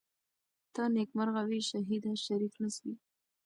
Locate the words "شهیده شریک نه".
1.69-2.69